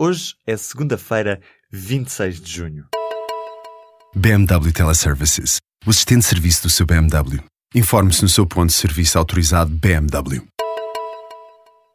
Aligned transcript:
Hoje 0.00 0.36
é 0.46 0.56
segunda-feira, 0.56 1.40
26 1.72 2.40
de 2.40 2.52
junho. 2.52 2.86
BMW 4.14 4.72
Teleservices. 4.72 5.56
O 5.84 5.90
assistente 5.90 6.20
de 6.20 6.26
serviço 6.26 6.62
do 6.62 6.70
seu 6.70 6.86
BMW. 6.86 7.42
Informe-se 7.74 8.22
no 8.22 8.28
seu 8.28 8.46
ponto 8.46 8.68
de 8.68 8.74
serviço 8.74 9.18
autorizado 9.18 9.70
BMW. 9.74 10.46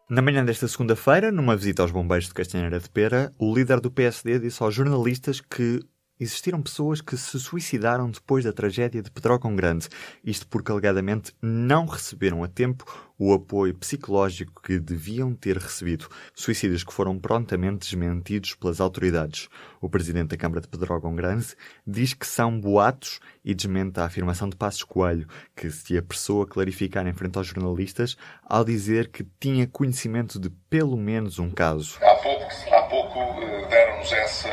Na 0.10 0.22
manhã 0.22 0.44
desta 0.44 0.68
segunda-feira, 0.68 1.32
numa 1.32 1.56
visita 1.56 1.82
aos 1.82 1.92
bombeiros 1.92 2.28
de 2.28 2.34
Castanheira 2.34 2.78
de 2.78 2.90
Pera, 2.90 3.32
o 3.40 3.56
líder 3.56 3.80
do 3.80 3.90
PSD 3.90 4.38
disse 4.38 4.62
aos 4.62 4.76
jornalistas 4.76 5.40
que 5.40 5.80
existiram 6.20 6.62
pessoas 6.62 7.02
que 7.02 7.18
se 7.18 7.40
suicidaram 7.40 8.10
depois 8.10 8.46
da 8.46 8.54
tragédia 8.54 9.02
de 9.02 9.12
Pedrógão 9.12 9.56
Grande. 9.56 9.88
Isto 10.24 10.48
porque 10.48 10.72
alegadamente 10.72 11.34
não 11.42 11.86
receberam 11.86 12.44
a 12.44 12.48
tempo 12.48 12.86
o 13.18 13.34
apoio 13.34 13.74
psicológico 13.76 14.62
que 14.62 14.80
deviam 14.80 15.34
ter 15.34 15.58
recebido. 15.58 16.08
Suicídios 16.34 16.84
que 16.84 16.94
foram 16.94 17.18
prontamente 17.20 17.90
desmentidos 17.90 18.56
pelas 18.56 18.82
autoridades. 18.82 19.48
O 19.80 19.90
presidente 19.90 20.30
da 20.30 20.38
Câmara 20.38 20.62
de 20.62 20.68
Pedrógão 20.68 21.16
Grande 21.16 21.56
diz 21.86 22.14
que 22.14 22.28
são 22.28 22.60
boatos 22.60 23.20
e 23.44 23.54
desmente 23.54 24.00
a 24.00 24.06
afirmação 24.06 24.50
de 24.50 24.56
Passos 24.56 24.84
Coelho, 24.84 25.28
que 25.56 25.70
se 25.70 25.98
apressou 25.98 26.42
a 26.42 26.48
clarificar 26.48 27.06
em 27.08 27.14
frente 27.14 27.38
aos 27.38 27.48
jornalistas 27.48 28.18
ao 28.44 28.64
dizer 28.64 29.10
que 29.10 29.26
tinha 29.40 29.68
conhecimento 29.68 30.40
de 30.40 30.50
pelo 30.70 30.98
menos 30.98 31.40
um 31.40 31.50
caso. 31.50 31.98
Há 32.02 32.16
pouco, 32.16 32.46
há 32.72 32.82
pouco 32.84 33.20
eh, 33.42 33.68
deram-nos 33.70 34.12
essa 34.12 34.50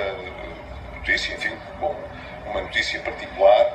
notícia, 1.00 1.34
enfim, 1.34 1.56
bom, 1.80 1.96
uma 2.46 2.60
notícia 2.62 3.00
particular, 3.00 3.66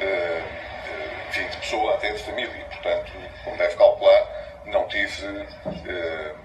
uh, 0.00 1.28
enfim, 1.30 1.48
de 1.48 1.56
pessoa 1.56 1.94
até 1.94 2.12
de 2.12 2.22
família. 2.22 2.64
Portanto, 2.66 3.12
como 3.42 3.56
deve 3.56 3.74
calcular, 3.76 4.62
não 4.66 4.86
tive 4.88 5.26
uh, 5.26 6.36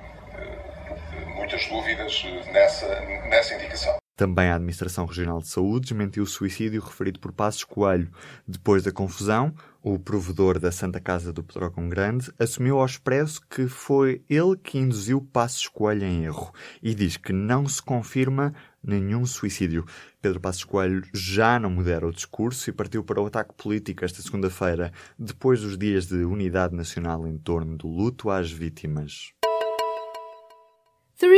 muitas 1.36 1.66
dúvidas 1.68 2.24
nessa, 2.52 3.02
nessa 3.02 3.56
indicação. 3.56 3.99
Também 4.20 4.50
a 4.50 4.56
Administração 4.56 5.06
Regional 5.06 5.40
de 5.40 5.48
Saúde 5.48 5.86
desmentiu 5.86 6.24
o 6.24 6.28
suicídio 6.28 6.82
referido 6.82 7.22
por 7.22 7.32
Passos 7.32 7.64
Coelho. 7.64 8.12
Depois 8.46 8.84
da 8.84 8.92
confusão, 8.92 9.56
o 9.82 9.98
provedor 9.98 10.60
da 10.60 10.74
Santa 10.74 11.00
Casa 11.00 11.32
do 11.32 11.42
Pedrógão 11.42 11.88
Grande 11.88 12.30
assumiu 12.38 12.80
ao 12.80 12.86
expresso 12.86 13.40
que 13.50 13.66
foi 13.70 14.22
ele 14.30 14.58
que 14.62 14.78
induziu 14.78 15.22
Passos 15.22 15.70
Coelho 15.70 16.04
em 16.04 16.26
erro 16.26 16.52
e 16.84 16.94
diz 16.94 17.16
que 17.16 17.32
não 17.32 17.66
se 17.66 17.82
confirma 17.82 18.54
nenhum 18.84 19.26
suicídio. 19.26 19.86
Pedro 20.22 20.42
Passos 20.42 20.66
Coelho 20.66 21.02
já 21.14 21.58
não 21.58 21.70
modera 21.70 22.06
o 22.06 22.12
discurso 22.12 22.70
e 22.70 22.74
partiu 22.74 23.06
para 23.06 23.22
o 23.22 23.26
ataque 23.26 23.54
político 23.54 24.04
esta 24.04 24.22
segunda-feira, 24.22 24.92
depois 25.18 25.62
dos 25.62 25.78
dias 25.78 26.08
de 26.08 26.26
unidade 26.26 26.76
nacional 26.76 27.26
em 27.26 27.38
torno 27.38 27.78
do 27.78 27.88
luto 27.88 28.30
às 28.30 28.52
vítimas. 28.52 29.32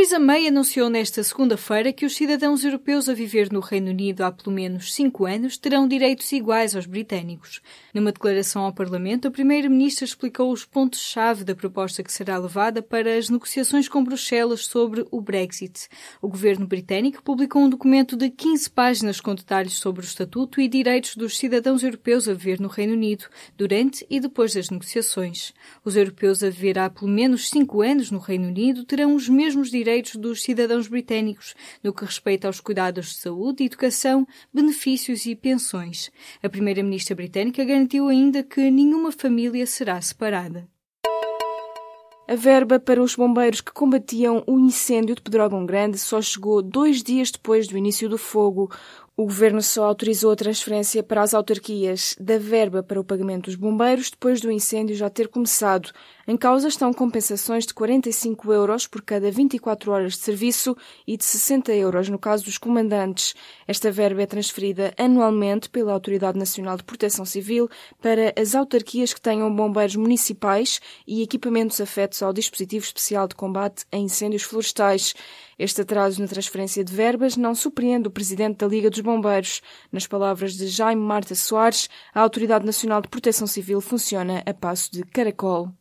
Theresa 0.02 0.18
May 0.18 0.48
anunciou 0.48 0.90
nesta 0.90 1.22
segunda-feira 1.22 1.92
que 1.92 2.04
os 2.04 2.16
cidadãos 2.16 2.64
europeus 2.64 3.08
a 3.08 3.14
viver 3.14 3.52
no 3.52 3.60
Reino 3.60 3.90
Unido 3.90 4.22
há 4.22 4.32
pelo 4.32 4.50
menos 4.50 4.92
cinco 4.92 5.26
anos 5.26 5.56
terão 5.56 5.86
direitos 5.86 6.32
iguais 6.32 6.74
aos 6.74 6.86
britânicos. 6.86 7.60
Numa 7.94 8.10
declaração 8.10 8.64
ao 8.64 8.72
Parlamento, 8.72 9.28
a 9.28 9.30
Primeira-Ministra 9.30 10.04
explicou 10.04 10.50
os 10.50 10.64
pontos-chave 10.64 11.44
da 11.44 11.54
proposta 11.54 12.02
que 12.02 12.12
será 12.12 12.36
levada 12.36 12.82
para 12.82 13.16
as 13.16 13.30
negociações 13.30 13.88
com 13.88 14.02
Bruxelas 14.02 14.66
sobre 14.66 15.06
o 15.08 15.20
Brexit. 15.20 15.88
O 16.20 16.26
governo 16.26 16.66
britânico 16.66 17.22
publicou 17.22 17.62
um 17.62 17.70
documento 17.70 18.16
de 18.16 18.28
15 18.28 18.70
páginas 18.70 19.20
com 19.20 19.36
detalhes 19.36 19.74
sobre 19.74 20.02
o 20.02 20.04
estatuto 20.04 20.60
e 20.60 20.66
direitos 20.66 21.14
dos 21.14 21.38
cidadãos 21.38 21.84
europeus 21.84 22.26
a 22.26 22.34
viver 22.34 22.58
no 22.58 22.66
Reino 22.66 22.94
Unido, 22.94 23.26
durante 23.56 24.04
e 24.10 24.18
depois 24.18 24.52
das 24.52 24.68
negociações. 24.68 25.54
Os 25.84 25.94
europeus 25.94 26.42
a 26.42 26.50
viver 26.50 26.76
há 26.76 26.90
pelo 26.90 27.08
menos 27.08 27.48
cinco 27.48 27.82
anos 27.82 28.10
no 28.10 28.18
Reino 28.18 28.48
Unido 28.48 28.84
terão 28.84 29.14
os 29.14 29.28
mesmos 29.28 29.70
direitos 29.70 29.91
dos 30.18 30.42
cidadãos 30.42 30.88
britânicos 30.88 31.54
no 31.82 31.92
que 31.92 32.04
respeita 32.04 32.46
aos 32.46 32.60
cuidados 32.60 33.08
de 33.08 33.14
saúde, 33.16 33.64
educação, 33.64 34.26
benefícios 34.52 35.26
e 35.26 35.34
pensões. 35.34 36.10
A 36.42 36.48
primeira-ministra 36.48 37.14
britânica 37.14 37.64
garantiu 37.64 38.08
ainda 38.08 38.42
que 38.42 38.70
nenhuma 38.70 39.12
família 39.12 39.66
será 39.66 40.00
separada. 40.00 40.66
A 42.28 42.34
verba 42.34 42.80
para 42.80 43.02
os 43.02 43.14
bombeiros 43.14 43.60
que 43.60 43.72
combatiam 43.72 44.42
o 44.46 44.58
incêndio 44.58 45.14
de 45.14 45.20
Pedrógão 45.20 45.66
Grande 45.66 45.98
só 45.98 46.22
chegou 46.22 46.62
dois 46.62 47.02
dias 47.02 47.30
depois 47.30 47.68
do 47.68 47.76
início 47.76 48.08
do 48.08 48.16
fogo. 48.16 48.70
O 49.22 49.24
governo 49.24 49.62
só 49.62 49.84
autorizou 49.84 50.32
a 50.32 50.36
transferência 50.36 51.00
para 51.00 51.22
as 51.22 51.32
autarquias 51.32 52.16
da 52.18 52.38
verba 52.38 52.82
para 52.82 52.98
o 52.98 53.04
pagamento 53.04 53.44
dos 53.44 53.54
bombeiros 53.54 54.10
depois 54.10 54.40
do 54.40 54.50
incêndio 54.50 54.96
já 54.96 55.08
ter 55.08 55.28
começado. 55.28 55.92
Em 56.26 56.36
causa 56.36 56.66
estão 56.66 56.92
compensações 56.92 57.64
de 57.64 57.72
45 57.72 58.52
euros 58.52 58.88
por 58.88 59.00
cada 59.00 59.30
24 59.30 59.92
horas 59.92 60.14
de 60.14 60.18
serviço 60.18 60.76
e 61.06 61.16
de 61.16 61.24
60 61.24 61.72
euros 61.72 62.08
no 62.08 62.18
caso 62.18 62.44
dos 62.44 62.58
comandantes. 62.58 63.32
Esta 63.66 63.92
verba 63.92 64.22
é 64.22 64.26
transferida 64.26 64.92
anualmente 64.98 65.70
pela 65.70 65.92
Autoridade 65.92 66.36
Nacional 66.36 66.76
de 66.76 66.82
Proteção 66.82 67.24
Civil 67.24 67.70
para 68.00 68.32
as 68.36 68.56
autarquias 68.56 69.14
que 69.14 69.20
tenham 69.20 69.54
bombeiros 69.54 69.94
municipais 69.94 70.80
e 71.06 71.22
equipamentos 71.22 71.80
afetos 71.80 72.20
ao 72.24 72.32
dispositivo 72.32 72.84
especial 72.84 73.28
de 73.28 73.36
combate 73.36 73.84
a 73.92 73.96
incêndios 73.96 74.42
florestais. 74.42 75.14
Este 75.62 75.82
atraso 75.82 76.20
na 76.20 76.26
transferência 76.26 76.82
de 76.82 76.92
verbas 76.92 77.36
não 77.36 77.54
surpreende 77.54 78.08
o 78.08 78.10
presidente 78.10 78.56
da 78.56 78.66
Liga 78.66 78.90
dos 78.90 78.98
Bombeiros. 78.98 79.62
Nas 79.92 80.08
palavras 80.08 80.54
de 80.54 80.66
Jaime 80.66 81.00
Marta 81.00 81.36
Soares, 81.36 81.88
a 82.12 82.20
Autoridade 82.20 82.66
Nacional 82.66 83.00
de 83.00 83.06
Proteção 83.06 83.46
Civil 83.46 83.80
funciona 83.80 84.42
a 84.44 84.52
passo 84.52 84.90
de 84.90 85.04
caracol. 85.04 85.72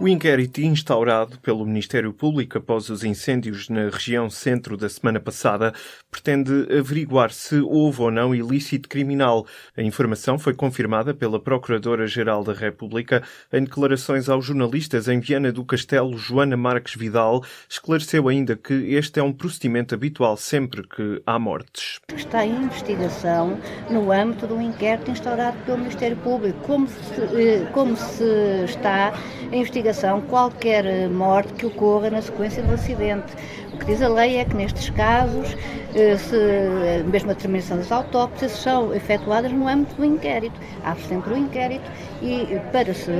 O 0.00 0.06
inquérito 0.06 0.60
instaurado 0.60 1.40
pelo 1.40 1.66
Ministério 1.66 2.12
Público 2.12 2.56
após 2.56 2.88
os 2.88 3.02
incêndios 3.02 3.68
na 3.68 3.90
região 3.90 4.30
centro 4.30 4.76
da 4.76 4.88
semana 4.88 5.18
passada 5.18 5.74
pretende 6.08 6.68
averiguar 6.72 7.32
se 7.32 7.56
houve 7.56 8.02
ou 8.02 8.10
não 8.12 8.32
ilícito 8.32 8.88
criminal. 8.88 9.44
A 9.76 9.82
informação 9.82 10.38
foi 10.38 10.54
confirmada 10.54 11.12
pela 11.12 11.40
Procuradora-Geral 11.40 12.44
da 12.44 12.52
República 12.52 13.24
em 13.52 13.64
declarações 13.64 14.28
aos 14.28 14.44
jornalistas 14.44 15.08
em 15.08 15.18
Viana 15.18 15.50
do 15.50 15.64
Castelo. 15.64 16.16
Joana 16.16 16.56
Marques 16.56 16.94
Vidal 16.94 17.42
esclareceu 17.68 18.28
ainda 18.28 18.54
que 18.54 18.94
este 18.94 19.18
é 19.18 19.22
um 19.22 19.32
procedimento 19.32 19.96
habitual 19.96 20.36
sempre 20.36 20.86
que 20.86 21.20
há 21.26 21.40
mortes. 21.40 21.98
Está 22.14 22.46
em 22.46 22.54
investigação 22.54 23.58
no 23.90 24.12
âmbito 24.12 24.46
do 24.46 24.60
inquérito 24.60 25.10
instaurado 25.10 25.58
pelo 25.66 25.78
Ministério 25.78 26.16
Público, 26.18 26.60
como 26.60 26.86
se, 26.86 27.20
eh, 27.34 27.68
como 27.72 27.96
se 27.96 28.64
está 28.64 29.12
em 29.50 29.58
investigação 29.58 29.87
investigação 29.88 30.20
qualquer 30.22 30.84
eh, 30.84 31.08
morte 31.08 31.52
que 31.54 31.66
ocorra 31.66 32.10
na 32.10 32.20
sequência 32.20 32.62
do 32.62 32.74
acidente. 32.74 33.32
O 33.72 33.78
que 33.78 33.86
diz 33.86 34.02
a 34.02 34.08
lei 34.08 34.36
é 34.36 34.44
que 34.44 34.54
nestes 34.54 34.90
casos, 34.90 35.56
eh, 35.94 36.16
se, 36.16 36.36
eh, 36.36 37.02
mesmo 37.06 37.30
a 37.30 37.34
determinação 37.34 37.78
das 37.78 37.90
autópsias, 37.90 38.52
são 38.52 38.94
efetuadas 38.94 39.50
no 39.52 39.66
âmbito 39.66 39.94
do 39.94 40.04
inquérito. 40.04 40.58
Há 40.84 40.94
sempre 40.96 41.34
o 41.34 41.36
inquérito 41.36 41.90
e 42.22 42.60
para 42.72 42.92
se 42.92 43.10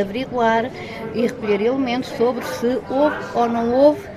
averiguar 0.00 0.70
e 1.14 1.22
recolher 1.22 1.60
elementos 1.60 2.10
sobre 2.10 2.44
se 2.44 2.78
houve 2.90 3.16
ou 3.34 3.48
não 3.48 3.72
houve 3.72 4.16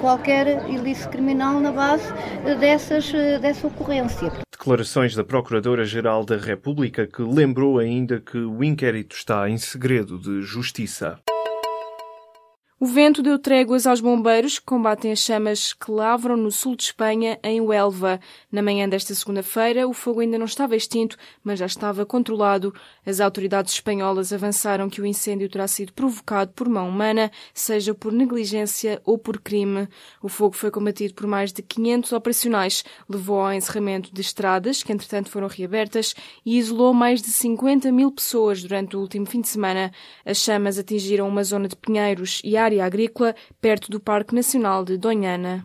qualquer 0.00 0.68
ilícito 0.68 1.10
criminal 1.10 1.60
na 1.60 1.70
base 1.70 2.12
dessas, 2.58 3.12
dessa 3.40 3.66
ocorrência. 3.66 4.45
Declarações 4.66 5.14
da 5.14 5.22
Procuradora-Geral 5.22 6.24
da 6.24 6.36
República, 6.36 7.06
que 7.06 7.22
lembrou 7.22 7.78
ainda 7.78 8.20
que 8.20 8.36
o 8.36 8.64
inquérito 8.64 9.14
está 9.14 9.48
em 9.48 9.56
segredo 9.56 10.18
de 10.18 10.42
justiça. 10.42 11.20
O 12.78 12.84
vento 12.84 13.22
deu 13.22 13.38
tréguas 13.38 13.86
aos 13.86 14.02
bombeiros 14.02 14.58
que 14.58 14.66
combatem 14.66 15.10
as 15.10 15.20
chamas 15.20 15.72
que 15.72 15.90
lavram 15.90 16.36
no 16.36 16.50
sul 16.50 16.76
de 16.76 16.82
Espanha, 16.82 17.38
em 17.42 17.58
Huelva. 17.58 18.20
Na 18.52 18.60
manhã 18.60 18.86
desta 18.86 19.14
segunda-feira, 19.14 19.88
o 19.88 19.94
fogo 19.94 20.20
ainda 20.20 20.36
não 20.36 20.44
estava 20.44 20.76
extinto, 20.76 21.16
mas 21.42 21.58
já 21.58 21.64
estava 21.64 22.04
controlado. 22.04 22.74
As 23.06 23.18
autoridades 23.18 23.72
espanholas 23.72 24.30
avançaram 24.30 24.90
que 24.90 25.00
o 25.00 25.06
incêndio 25.06 25.48
terá 25.48 25.66
sido 25.66 25.90
provocado 25.94 26.52
por 26.52 26.68
mão 26.68 26.86
humana, 26.86 27.30
seja 27.54 27.94
por 27.94 28.12
negligência 28.12 29.00
ou 29.06 29.16
por 29.16 29.40
crime. 29.40 29.88
O 30.22 30.28
fogo 30.28 30.54
foi 30.54 30.70
combatido 30.70 31.14
por 31.14 31.26
mais 31.26 31.54
de 31.54 31.62
500 31.62 32.12
operacionais, 32.12 32.84
levou 33.08 33.40
ao 33.40 33.54
encerramento 33.54 34.12
de 34.12 34.20
estradas, 34.20 34.82
que 34.82 34.92
entretanto 34.92 35.30
foram 35.30 35.48
reabertas, 35.48 36.14
e 36.44 36.58
isolou 36.58 36.92
mais 36.92 37.22
de 37.22 37.28
50 37.28 37.90
mil 37.90 38.12
pessoas 38.12 38.62
durante 38.62 38.98
o 38.98 39.00
último 39.00 39.24
fim 39.24 39.40
de 39.40 39.48
semana. 39.48 39.90
As 40.26 40.36
chamas 40.36 40.78
atingiram 40.78 41.26
uma 41.26 41.42
zona 41.42 41.68
de 41.68 41.76
pinheiros 41.76 42.42
e 42.44 42.54
área 42.66 42.84
agrícola 42.84 43.34
perto 43.60 43.90
do 43.90 44.00
Parque 44.00 44.34
Nacional 44.34 44.84
de 44.84 44.98
Donhana. 44.98 45.64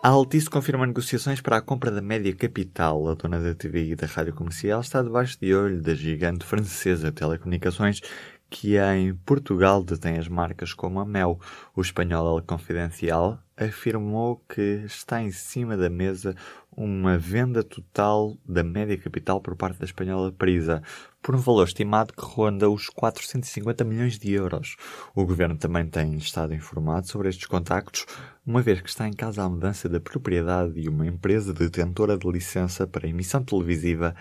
A 0.00 0.10
Altice 0.10 0.48
confirma 0.48 0.86
negociações 0.86 1.40
para 1.40 1.56
a 1.56 1.60
compra 1.60 1.90
da 1.90 2.00
Média 2.00 2.32
Capital. 2.34 3.08
A 3.08 3.14
dona 3.14 3.40
da 3.40 3.52
TVI 3.52 3.92
e 3.92 3.96
da 3.96 4.06
Rádio 4.06 4.32
Comercial 4.32 4.80
está 4.80 5.02
debaixo 5.02 5.36
de 5.40 5.52
olho 5.52 5.82
da 5.82 5.94
gigante 5.94 6.46
francesa 6.46 7.10
telecomunicações 7.10 8.00
que 8.48 8.78
em 8.78 9.14
Portugal 9.14 9.82
detém 9.82 10.16
as 10.16 10.28
marcas 10.28 10.72
como 10.72 11.00
a 11.00 11.04
Mel. 11.04 11.38
O 11.74 11.80
espanhol 11.80 12.38
El 12.38 12.44
Confidencial 12.44 13.38
afirmou 13.56 14.42
que 14.48 14.84
está 14.86 15.20
em 15.20 15.32
cima 15.32 15.76
da 15.76 15.90
mesa 15.90 16.34
uma 16.78 17.18
venda 17.18 17.64
total 17.64 18.38
da 18.46 18.62
média 18.62 18.96
capital 18.96 19.40
por 19.40 19.56
parte 19.56 19.80
da 19.80 19.84
espanhola 19.84 20.30
Prisa, 20.30 20.80
por 21.20 21.34
um 21.34 21.38
valor 21.38 21.66
estimado 21.66 22.12
que 22.12 22.24
ronda 22.24 22.70
os 22.70 22.88
450 22.88 23.82
milhões 23.82 24.16
de 24.16 24.32
euros. 24.32 24.76
O 25.12 25.26
governo 25.26 25.56
também 25.56 25.88
tem 25.88 26.14
estado 26.14 26.54
informado 26.54 27.08
sobre 27.08 27.28
estes 27.28 27.46
contactos, 27.46 28.06
uma 28.46 28.62
vez 28.62 28.80
que 28.80 28.88
está 28.88 29.08
em 29.08 29.12
casa 29.12 29.42
a 29.42 29.48
mudança 29.48 29.88
da 29.88 29.98
propriedade 29.98 30.80
de 30.80 30.88
uma 30.88 31.04
empresa 31.04 31.52
detentora 31.52 32.16
de 32.16 32.30
licença 32.30 32.86
para 32.86 33.08
emissão 33.08 33.42
televisiva 33.42 34.14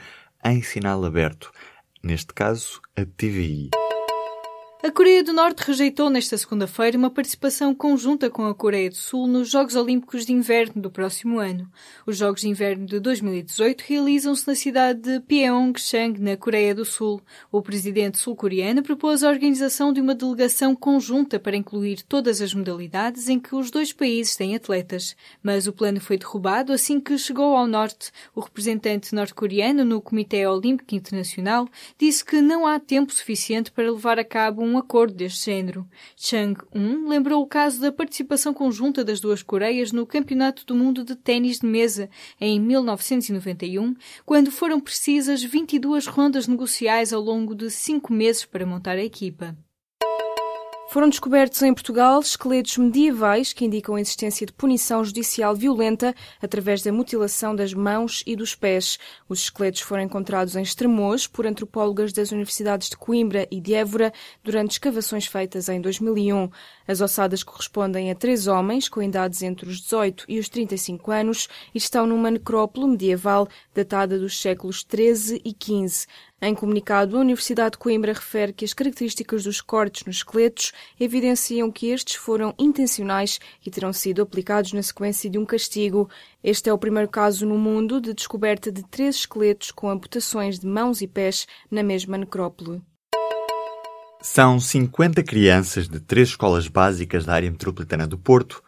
em 0.43 0.63
sinal 0.63 1.05
aberto, 1.05 1.51
neste 2.03 2.33
caso 2.33 2.81
a 2.95 3.05
TVI. 3.05 3.69
A 4.83 4.91
Coreia 4.91 5.23
do 5.23 5.33
Norte 5.33 5.63
rejeitou 5.65 6.07
nesta 6.07 6.37
segunda-feira 6.37 6.95
uma 6.95 7.09
participação 7.09 7.73
conjunta 7.73 8.29
com 8.29 8.45
a 8.45 8.53
Coreia 8.53 8.91
do 8.91 8.95
Sul 8.95 9.25
nos 9.25 9.49
Jogos 9.49 9.75
Olímpicos 9.75 10.23
de 10.23 10.33
Inverno 10.33 10.79
do 10.79 10.91
próximo 10.91 11.39
ano. 11.39 11.67
Os 12.05 12.17
Jogos 12.17 12.41
de 12.41 12.49
Inverno 12.49 12.85
de 12.85 12.99
2018 12.99 13.81
realizam-se 13.81 14.47
na 14.47 14.53
cidade 14.53 15.01
de 15.01 15.19
Pyeongchang, 15.21 16.21
na 16.21 16.37
Coreia 16.37 16.75
do 16.75 16.85
Sul. 16.85 17.19
O 17.51 17.59
presidente 17.59 18.19
sul-coreano 18.19 18.83
propôs 18.83 19.23
a 19.23 19.29
organização 19.29 19.91
de 19.91 19.99
uma 19.99 20.13
delegação 20.13 20.75
conjunta 20.75 21.39
para 21.39 21.57
incluir 21.57 22.03
todas 22.03 22.39
as 22.39 22.53
modalidades 22.53 23.29
em 23.29 23.39
que 23.39 23.55
os 23.55 23.71
dois 23.71 23.91
países 23.91 24.35
têm 24.35 24.55
atletas. 24.55 25.15
Mas 25.41 25.65
o 25.65 25.73
plano 25.73 25.99
foi 25.99 26.19
derrubado 26.19 26.71
assim 26.71 26.99
que 26.99 27.17
chegou 27.17 27.55
ao 27.55 27.65
norte. 27.65 28.11
O 28.35 28.41
representante 28.41 29.15
norte-coreano 29.15 29.83
no 29.83 29.99
Comitê 29.99 30.45
Olímpico 30.45 30.93
Internacional 30.93 31.67
disse 31.97 32.23
que 32.23 32.41
não 32.41 32.67
há 32.67 32.79
tempo 32.79 33.11
suficiente 33.11 33.71
para 33.71 33.91
levar 33.91 34.19
a 34.19 34.23
cabo 34.23 34.67
um 34.67 34.76
acordo 34.77 35.13
deste 35.13 35.45
género. 35.45 35.87
Chang-un 36.15 37.07
lembrou 37.07 37.41
o 37.41 37.47
caso 37.47 37.81
da 37.81 37.91
participação 37.91 38.53
conjunta 38.53 39.03
das 39.03 39.19
duas 39.19 39.43
Coreias 39.43 39.91
no 39.91 40.05
Campeonato 40.05 40.65
do 40.65 40.75
Mundo 40.75 41.03
de 41.03 41.15
Ténis 41.15 41.59
de 41.59 41.65
Mesa 41.65 42.09
em 42.39 42.59
1991, 42.59 43.95
quando 44.25 44.51
foram 44.51 44.79
precisas 44.79 45.43
22 45.43 46.07
rondas 46.07 46.47
negociais 46.47 47.11
ao 47.11 47.21
longo 47.21 47.53
de 47.53 47.69
cinco 47.69 48.13
meses 48.13 48.45
para 48.45 48.65
montar 48.65 48.97
a 48.97 49.03
equipa. 49.03 49.55
Foram 50.89 51.09
descobertos 51.09 51.61
em 51.61 51.73
Portugal 51.73 52.21
esqueletos 52.21 52.77
medievais 52.77 53.51
que 53.51 53.65
indicam 53.65 53.95
a 53.95 54.01
existência 54.01 54.47
de 54.47 54.53
punição 54.53 55.03
judicial 55.03 55.53
violenta 55.53 56.15
através 56.41 56.81
da 56.81 56.93
mutilação 56.93 57.53
das 57.53 57.73
mãos 57.73 58.23
e 58.25 58.37
dos 58.37 58.55
pés. 58.55 58.97
Os 59.27 59.41
esqueletos 59.41 59.81
foram 59.81 60.03
encontrados 60.03 60.55
em 60.55 60.61
Estremoz 60.61 61.27
por 61.27 61.45
antropólogas 61.45 62.13
das 62.13 62.31
universidades 62.31 62.89
de 62.89 62.95
Coimbra 62.95 63.45
e 63.51 63.59
de 63.59 63.73
Évora 63.73 64.13
durante 64.41 64.71
escavações 64.71 65.27
feitas 65.27 65.67
em 65.67 65.81
2001. 65.81 66.49
As 66.87 67.01
ossadas 67.01 67.43
correspondem 67.43 68.09
a 68.09 68.15
três 68.15 68.47
homens 68.47 68.87
com 68.87 69.03
idades 69.03 69.41
entre 69.41 69.67
os 69.67 69.81
18 69.81 70.23
e 70.29 70.39
os 70.39 70.47
35 70.47 71.11
anos 71.11 71.49
e 71.75 71.77
estão 71.77 72.07
numa 72.07 72.31
necrópole 72.31 72.87
medieval 72.87 73.49
datada 73.75 74.17
dos 74.17 74.39
séculos 74.39 74.85
13 74.85 75.41
e 75.43 75.51
15. 75.51 76.07
Em 76.39 76.53
comunicado, 76.53 77.17
a 77.17 77.19
Universidade 77.19 77.71
de 77.71 77.77
Coimbra 77.79 78.13
refere 78.13 78.53
que 78.53 78.63
as 78.63 78.71
características 78.71 79.43
dos 79.43 79.59
cortes 79.59 80.05
nos 80.05 80.17
esqueletos 80.17 80.71
evidenciam 80.99 81.71
que 81.71 81.87
estes 81.87 82.15
foram 82.15 82.53
intencionais 82.59 83.39
e 83.65 83.71
terão 83.71 83.91
sido 83.91 84.21
aplicados 84.21 84.71
na 84.71 84.83
sequência 84.83 85.31
de 85.31 85.39
um 85.39 85.45
castigo. 85.45 86.07
Este 86.43 86.69
é 86.69 86.73
o 86.73 86.77
primeiro 86.77 87.09
caso 87.09 87.43
no 87.43 87.57
mundo 87.57 87.99
de 87.99 88.13
descoberta 88.13 88.71
de 88.71 88.83
três 88.83 89.15
esqueletos 89.15 89.71
com 89.71 89.89
amputações 89.89 90.59
de 90.59 90.67
mãos 90.67 91.01
e 91.01 91.07
pés 91.07 91.47
na 91.71 91.81
mesma 91.81 92.19
necrópole. 92.19 92.83
São 94.21 94.59
50 94.59 95.23
crianças 95.23 95.87
de 95.87 95.99
três 95.99 96.29
escolas 96.29 96.67
básicas 96.67 97.25
da 97.25 97.33
área 97.33 97.49
metropolitana 97.49 98.05
do 98.05 98.17
Porto, 98.17 98.61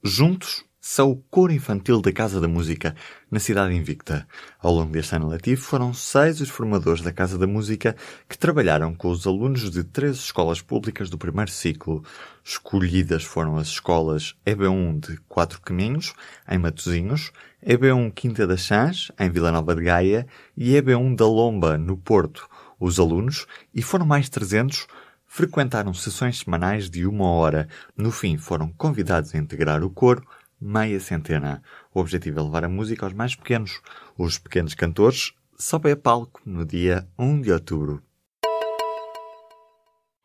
juntos 0.00 0.64
são 0.88 1.10
o 1.10 1.16
coro 1.16 1.52
infantil 1.52 2.00
da 2.00 2.12
Casa 2.12 2.40
da 2.40 2.46
Música, 2.46 2.94
na 3.28 3.40
cidade 3.40 3.74
invicta. 3.74 4.24
Ao 4.60 4.72
longo 4.72 4.92
deste 4.92 5.16
ano 5.16 5.26
letivo, 5.26 5.60
foram 5.60 5.92
seis 5.92 6.40
os 6.40 6.48
formadores 6.48 7.02
da 7.02 7.12
Casa 7.12 7.36
da 7.36 7.46
Música 7.46 7.96
que 8.28 8.38
trabalharam 8.38 8.94
com 8.94 9.08
os 9.10 9.26
alunos 9.26 9.68
de 9.68 9.82
três 9.82 10.14
escolas 10.14 10.62
públicas 10.62 11.10
do 11.10 11.18
primeiro 11.18 11.50
ciclo. 11.50 12.04
Escolhidas 12.44 13.24
foram 13.24 13.56
as 13.56 13.66
escolas 13.66 14.36
EB1 14.46 15.00
de 15.00 15.16
Quatro 15.28 15.60
Caminhos, 15.60 16.14
em 16.48 16.56
Matosinhos, 16.56 17.32
EB1 17.66 18.12
Quinta 18.14 18.46
das 18.46 18.60
Chãs, 18.60 19.10
em 19.18 19.28
Vila 19.28 19.50
Nova 19.50 19.74
de 19.74 19.82
Gaia, 19.82 20.24
e 20.56 20.74
EB1 20.74 21.16
da 21.16 21.26
Lomba, 21.26 21.76
no 21.76 21.96
Porto. 21.96 22.48
Os 22.78 23.00
alunos, 23.00 23.44
e 23.74 23.82
foram 23.82 24.06
mais 24.06 24.28
300, 24.28 24.86
frequentaram 25.26 25.92
sessões 25.92 26.38
semanais 26.38 26.88
de 26.88 27.04
uma 27.08 27.28
hora. 27.28 27.66
No 27.96 28.12
fim, 28.12 28.38
foram 28.38 28.68
convidados 28.68 29.34
a 29.34 29.38
integrar 29.38 29.82
o 29.82 29.90
coro 29.90 30.24
meia 30.60 31.00
centena. 31.00 31.62
O 31.94 32.00
objetivo 32.00 32.40
é 32.40 32.42
levar 32.42 32.64
a 32.64 32.68
música 32.68 33.06
aos 33.06 33.14
mais 33.14 33.34
pequenos. 33.34 33.80
Os 34.16 34.38
pequenos 34.38 34.74
cantores 34.74 35.32
sobem 35.58 35.92
a 35.92 35.96
palco 35.96 36.40
no 36.44 36.64
dia 36.64 37.08
1 37.18 37.40
de 37.40 37.52
outubro. 37.52 38.02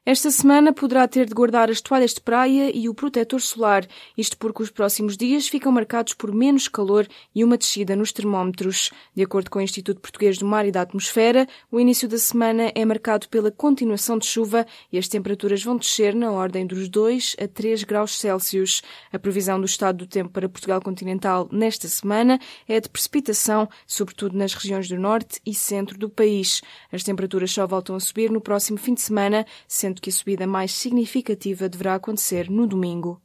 Esta 0.04 0.32
semana 0.32 0.74
poderá 0.74 1.08
ter 1.08 1.28
de 1.28 1.34
guardar 1.36 1.70
as 1.70 1.80
toalhas 1.80 2.16
de 2.16 2.22
praia 2.22 2.76
e 2.76 2.90
o 2.90 2.94
protetor 2.94 3.40
solar, 3.40 3.86
isto 4.18 4.36
porque 4.36 4.64
os 4.64 4.72
próximos 4.72 5.16
dias 5.16 5.48
ficam 5.48 5.72
marcados 5.72 6.16
por 6.16 6.34
menos 6.34 6.68
calor 6.68 7.08
e 7.36 7.44
uma 7.44 7.56
descida 7.56 7.96
nos 7.96 8.12
termómetros. 8.12 8.90
De 9.14 9.22
acordo 9.22 9.52
com 9.52 9.60
o 9.60 9.62
Instituto 9.62 10.02
Português 10.02 10.40
do 10.40 10.46
Mar 10.46 10.66
e 10.66 10.72
da 10.72 10.82
Atmosfera, 10.82 11.48
o 11.72 11.80
início 11.80 12.10
da 12.10 12.18
semana 12.18 12.72
é 12.74 12.84
marcado 12.84 13.30
pela 13.30 13.52
continuação 13.52 14.18
de 14.18 14.26
chuva 14.26 14.66
e 14.92 14.98
as 14.98 15.08
temperaturas 15.08 15.64
vão 15.64 15.78
descer 15.78 16.16
na 16.16 16.32
ordem 16.32 16.66
dos 16.66 16.90
2 16.90 17.36
a 17.40 17.48
3 17.48 17.84
graus 17.84 18.18
Celsius. 18.18 18.82
A 19.14 19.20
previsão 19.20 19.60
do 19.60 19.68
estado 19.68 19.98
do 19.98 20.08
tempo 20.08 20.32
para 20.32 20.50
Portugal 20.50 20.82
continental 20.82 21.48
nesta 21.52 21.88
semana 21.88 22.40
é 22.68 22.80
de 22.80 22.90
precipitação, 22.90 23.70
sobretudo 23.86 24.36
nas 24.36 24.56
regiões 24.56 24.90
do 24.90 24.98
norte 24.98 25.40
e 25.46 25.54
centro 25.54 25.96
do 25.96 26.10
país. 26.10 26.64
As 26.92 27.04
temperaturas 27.04 27.52
só 27.52 27.68
voltam 27.68 27.96
a 27.96 28.00
subir 28.00 28.32
no 28.32 28.42
próximo 28.42 28.80
fim 28.80 28.96
de 28.96 29.02
semana, 29.02 29.46
sendo 29.68 29.91
que 30.00 30.10
a 30.10 30.14
subida 30.14 30.46
mais 30.46 30.72
significativa 30.72 31.68
deverá 31.68 31.96
acontecer 31.96 32.50
no 32.50 32.68
domingo. 32.68 33.20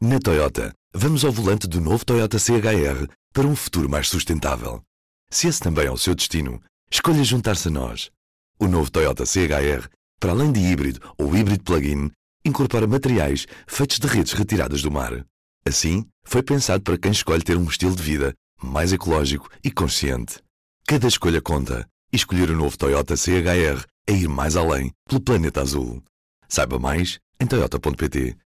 Na 0.00 0.18
Toyota, 0.18 0.74
vamos 0.94 1.24
ao 1.24 1.32
volante 1.32 1.66
do 1.66 1.80
novo 1.80 2.04
Toyota 2.04 2.38
CHR 2.38 3.06
para 3.32 3.46
um 3.46 3.54
futuro 3.54 3.88
mais 3.88 4.08
sustentável. 4.08 4.82
Se 5.30 5.46
esse 5.46 5.60
também 5.60 5.86
é 5.86 5.90
o 5.90 5.96
seu 5.96 6.14
destino, 6.14 6.60
escolha 6.90 7.22
juntar-se 7.22 7.68
a 7.68 7.70
nós. 7.70 8.10
O 8.58 8.66
novo 8.66 8.90
Toyota 8.90 9.24
CHR, 9.24 9.88
para 10.18 10.32
além 10.32 10.50
de 10.50 10.60
híbrido 10.60 11.00
ou 11.18 11.36
híbrido 11.36 11.62
plug-in, 11.62 12.10
incorpora 12.44 12.86
materiais 12.86 13.46
feitos 13.66 13.98
de 13.98 14.06
redes 14.06 14.32
retiradas 14.32 14.82
do 14.82 14.90
mar. 14.90 15.24
Assim, 15.66 16.06
foi 16.24 16.42
pensado 16.42 16.82
para 16.82 16.98
quem 16.98 17.10
escolhe 17.10 17.42
ter 17.42 17.56
um 17.56 17.64
estilo 17.64 17.94
de 17.94 18.02
vida 18.02 18.34
mais 18.62 18.92
ecológico 18.92 19.48
e 19.62 19.70
consciente. 19.70 20.40
Cada 20.86 21.08
escolha 21.08 21.42
conta 21.42 21.86
e 22.12 22.16
escolher 22.16 22.50
o 22.50 22.56
novo 22.56 22.78
Toyota 22.78 23.16
CHR 23.16 23.84
é 24.06 24.12
ir 24.12 24.28
mais 24.28 24.56
além 24.56 24.92
pelo 25.08 25.20
planeta 25.20 25.60
azul. 25.60 26.02
Saiba 26.48 26.78
mais 26.78 27.18
em 27.40 27.46
toyota.pt 27.46 28.36